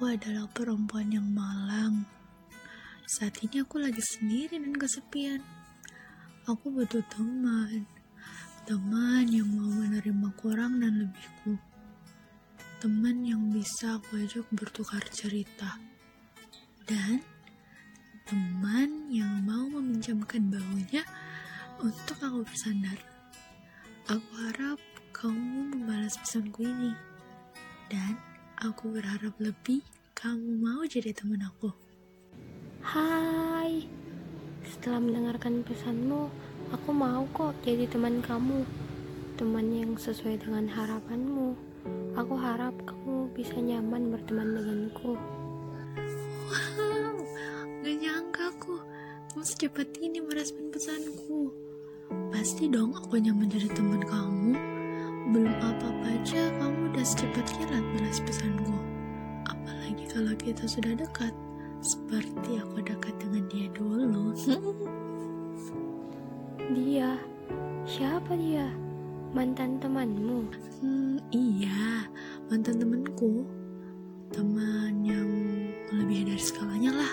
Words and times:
Aku 0.00 0.16
adalah 0.16 0.48
perempuan 0.48 1.12
yang 1.12 1.28
malang. 1.28 2.08
Saat 3.04 3.36
ini 3.44 3.60
aku 3.60 3.84
lagi 3.84 4.00
sendiri 4.00 4.56
dan 4.56 4.72
kesepian. 4.72 5.44
Aku 6.48 6.72
butuh 6.72 7.04
teman. 7.12 7.84
Teman 8.64 9.28
yang 9.28 9.44
mau 9.52 9.68
menerima 9.68 10.32
kurang 10.40 10.80
dan 10.80 11.04
lebihku. 11.04 11.52
Teman 12.80 13.28
yang 13.28 13.52
bisa 13.52 14.00
aku 14.00 14.24
ajak 14.24 14.48
bertukar 14.56 15.04
cerita. 15.12 15.76
Dan 16.88 17.20
teman 18.24 19.04
yang 19.12 19.44
mau 19.44 19.68
meminjamkan 19.68 20.48
baunya 20.48 21.04
untuk 21.76 22.16
aku 22.24 22.48
bersandar. 22.48 22.96
Aku 24.08 24.32
harap 24.48 24.80
kamu 25.12 25.76
membalas 25.76 26.16
pesanku 26.16 26.64
ini. 26.64 26.96
Dan 27.92 28.29
aku 28.60 28.92
berharap 28.92 29.32
lebih 29.40 29.80
kamu 30.12 30.60
mau 30.60 30.84
jadi 30.84 31.16
teman 31.16 31.40
aku. 31.40 31.72
Hai, 32.84 33.88
setelah 34.68 35.00
mendengarkan 35.00 35.64
pesanmu, 35.64 36.28
aku 36.68 36.90
mau 36.92 37.24
kok 37.32 37.56
jadi 37.64 37.88
teman 37.88 38.20
kamu. 38.20 38.68
Teman 39.40 39.72
yang 39.72 39.96
sesuai 39.96 40.44
dengan 40.44 40.68
harapanmu. 40.68 41.56
Aku 42.20 42.36
harap 42.36 42.76
kamu 42.84 43.32
bisa 43.32 43.56
nyaman 43.56 44.12
berteman 44.12 44.52
denganku. 44.52 45.16
Wow, 46.52 47.16
gak 47.80 47.96
nyangka 47.96 48.52
aku 48.52 48.76
kamu 49.32 49.40
secepat 49.40 49.88
ini 50.04 50.20
merespon 50.20 50.68
pesanku. 50.68 51.48
Pasti 52.28 52.68
dong 52.68 52.92
aku 52.92 53.16
nyaman 53.24 53.48
jadi 53.48 53.72
teman 53.72 54.04
kamu. 54.04 54.79
Belum 55.28 55.52
apa-apa 55.60 56.16
aja 56.16 56.48
kamu 56.56 56.96
udah 56.96 57.04
secepat 57.04 57.44
kilat 57.52 57.84
balas 57.92 58.18
pesanku. 58.24 58.72
Apalagi 59.44 60.08
kalau 60.08 60.32
kita 60.40 60.64
sudah 60.64 60.96
dekat, 60.96 61.36
seperti 61.84 62.56
aku 62.56 62.80
dekat 62.80 63.12
dengan 63.20 63.44
dia 63.52 63.68
dulu. 63.76 64.32
Dia, 66.70 67.18
siapa 67.82 68.38
dia? 68.38 68.70
Mantan 69.34 69.82
temanmu? 69.82 70.46
hmm, 70.78 71.18
iya, 71.34 72.06
mantan 72.46 72.78
temanku. 72.78 73.42
Teman 74.30 75.02
yang 75.02 75.30
lebih 75.90 76.30
dari 76.30 76.38
skalanya 76.38 76.94
lah. 76.94 77.12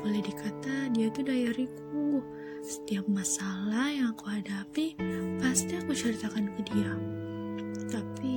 Boleh 0.00 0.24
dikata 0.24 0.88
dia 0.96 1.12
tuh 1.12 1.28
diaryku. 1.28 2.24
Setiap 2.60 3.08
masalah 3.08 3.88
yang 3.88 4.12
aku 4.12 4.28
hadapi, 4.28 4.92
pasti 5.40 5.80
aku 5.80 5.96
ceritakan 5.96 6.52
ke 6.52 6.60
dia. 6.68 6.92
Tapi 7.88 8.36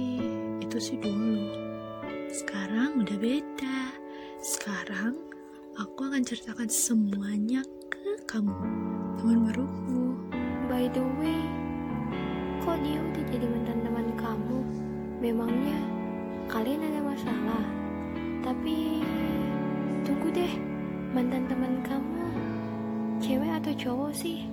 itu 0.64 0.78
sih 0.80 0.96
dulu. 0.96 1.44
Sekarang 2.32 3.04
udah 3.04 3.20
beda. 3.20 3.92
Sekarang 4.40 5.20
aku 5.76 6.08
akan 6.08 6.24
ceritakan 6.24 6.72
semuanya 6.72 7.68
ke 7.92 8.24
kamu, 8.24 8.64
teman 9.20 9.44
baruku. 9.44 10.16
By 10.72 10.88
the 10.88 11.04
way, 11.20 11.44
kok 12.64 12.80
dia 12.80 13.04
udah 13.04 13.24
jadi 13.28 13.44
mantan 13.44 13.84
teman 13.84 14.08
kamu? 14.16 14.60
Memangnya 15.20 15.80
kalian 16.48 16.80
ada 16.80 17.02
masalah? 17.04 17.66
Tapi 18.40 19.04
tunggu 20.08 20.32
deh, 20.32 20.54
mantan 21.12 21.44
teman 21.52 21.84
kamu 21.84 22.53
cewek 23.24 23.52
atau 23.56 23.72
cowok 23.72 24.12
sih? 24.12 24.44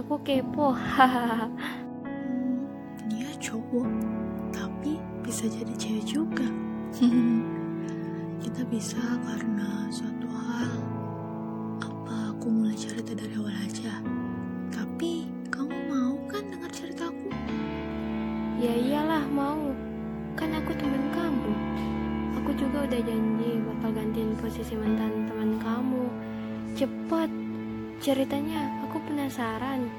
Aku 0.00 0.16
kepo, 0.24 0.72
hahaha. 0.72 1.52
Hmm, 2.06 2.64
dia 3.12 3.28
cowok, 3.36 3.90
tapi 4.48 4.96
bisa 5.20 5.44
jadi 5.44 5.74
cewek 5.76 6.04
juga. 6.08 6.48
Kita 8.42 8.62
bisa 8.72 8.96
karena 9.28 9.92
suatu 9.92 10.24
hal. 10.32 10.72
Apa 11.84 12.32
aku 12.32 12.48
mulai 12.48 12.72
cerita 12.72 13.12
dari 13.12 13.36
awal 13.36 13.52
aja? 13.60 14.00
Tapi 14.72 15.28
kamu 15.52 15.76
mau 15.92 16.16
kan 16.32 16.48
dengar 16.48 16.72
ceritaku? 16.72 17.28
Ya 18.56 18.72
iyalah 18.72 19.28
mau, 19.28 19.76
kan 20.32 20.48
aku 20.56 20.72
teman 20.80 21.12
kamu. 21.12 21.52
Aku 22.40 22.50
juga 22.56 22.88
udah 22.88 23.00
janji 23.04 23.60
bakal 23.68 23.90
gantiin 23.92 24.32
posisi 24.40 24.72
mantan 24.80 25.28
teman 25.28 25.60
kamu. 25.60 26.04
Cepet, 26.76 27.45
ceritanya 28.06 28.70
aku 28.86 29.02
penasaran. 29.02 29.90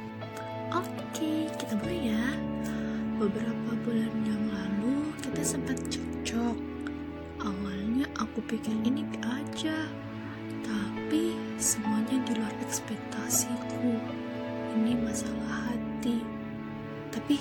Oke, 0.71 1.51
kita 1.59 1.75
mulai 1.75 2.15
ya. 2.15 2.39
Beberapa 3.19 3.75
bulan 3.83 4.15
yang 4.23 4.47
lalu 4.47 5.11
kita 5.19 5.43
sempat 5.43 5.75
cocok. 5.91 6.55
Awalnya 7.43 8.07
aku 8.15 8.39
pikir 8.47 8.71
ini 8.87 9.03
aja, 9.19 9.91
tapi 10.63 11.35
semuanya 11.59 12.15
di 12.23 12.31
luar 12.39 12.55
ekspektasiku. 12.63 13.99
Ini 14.79 15.03
masalah 15.03 15.67
hati. 15.67 16.23
Tapi 17.11 17.35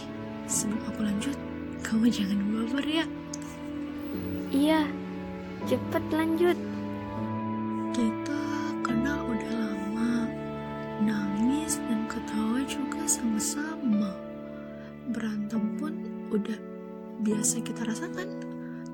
sebelum 0.50 0.82
aku 0.90 1.00
lanjut, 1.06 1.38
kamu 1.86 2.10
jangan 2.10 2.42
baper 2.42 2.86
ya. 2.90 3.06
Iya, 4.50 4.82
cepet 5.70 6.04
lanjut. 6.10 6.58
Kita 7.94 8.55
sama-sama. 13.06 14.10
Berantem 15.14 15.78
pun 15.78 15.94
udah 16.34 16.58
biasa 17.22 17.62
kita 17.62 17.86
rasakan, 17.86 18.42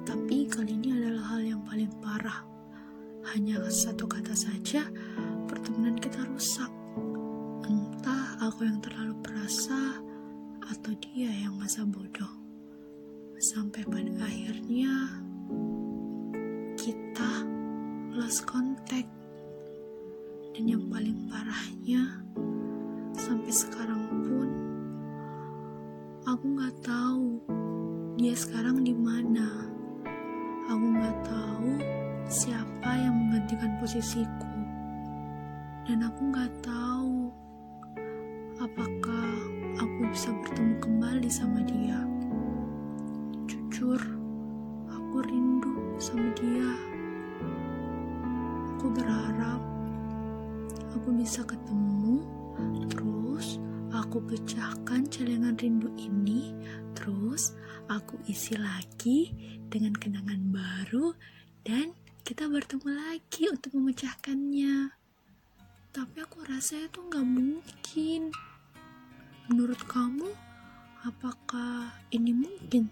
tapi 0.04 0.44
kali 0.44 0.76
ini 0.76 1.00
adalah 1.00 1.32
hal 1.32 1.40
yang 1.40 1.64
paling 1.64 1.88
parah. 2.04 2.44
Hanya 3.32 3.64
satu 3.72 4.04
kata 4.04 4.36
saja, 4.36 4.84
pertemanan 5.48 5.96
kita 5.96 6.20
rusak. 6.28 6.68
Entah 7.64 8.36
aku 8.44 8.68
yang 8.68 8.84
terlalu 8.84 9.16
perasa, 9.24 9.96
atau 10.68 10.92
dia 11.00 11.32
yang 11.32 11.56
masa 11.56 11.88
bodoh. 11.88 12.36
Sampai 13.40 13.82
pada 13.88 14.12
akhirnya, 14.28 14.92
kita 16.76 17.48
lost 18.12 18.44
contact 18.44 19.08
dan 20.52 20.68
yang 20.68 20.84
paling 20.92 21.16
parahnya 21.32 22.20
sampai 23.16 23.52
sekarang 23.52 24.02
pun 24.24 24.48
aku 26.24 26.44
nggak 26.56 26.76
tahu 26.84 27.40
dia 28.22 28.36
sekarang 28.36 28.84
di 28.84 28.94
mana. 28.94 29.66
Aku 30.70 30.84
nggak 30.94 31.18
tahu 31.26 31.80
siapa 32.30 32.92
yang 32.94 33.16
menggantikan 33.16 33.72
posisiku. 33.82 34.52
Dan 35.88 36.06
aku 36.06 36.30
nggak 36.30 36.52
tahu 36.62 37.32
apakah 38.62 39.32
aku 39.74 40.00
bisa 40.12 40.30
bertemu 40.38 40.74
kembali 40.78 41.28
sama 41.32 41.66
dia. 41.66 41.98
Jujur 43.50 43.98
aku 44.86 45.16
rindu 45.26 45.98
sama 45.98 46.30
dia. 46.38 46.70
Aku 48.76 48.86
berharap 48.92 49.62
aku 50.94 51.10
bisa 51.16 51.42
ketemu 51.42 52.22
terus 52.90 53.60
aku 53.92 54.24
pecahkan 54.24 55.04
celengan 55.08 55.56
rindu 55.60 55.92
ini. 56.00 56.52
Terus 56.96 57.52
aku 57.88 58.16
isi 58.28 58.56
lagi 58.56 59.32
dengan 59.68 59.92
kenangan 59.96 60.40
baru 60.52 61.12
dan 61.64 61.92
kita 62.24 62.48
bertemu 62.48 62.88
lagi 62.88 63.52
untuk 63.52 63.76
memecahkannya. 63.76 64.94
Tapi 65.92 66.16
aku 66.24 66.40
rasa 66.48 66.88
itu 66.88 67.04
nggak 67.04 67.26
mungkin. 67.28 68.32
Menurut 69.52 69.80
kamu 69.84 70.30
apakah 71.04 71.92
ini 72.14 72.32
mungkin 72.32 72.88